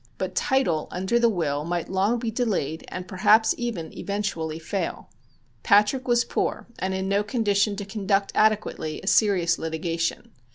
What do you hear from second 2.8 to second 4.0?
and perhaps even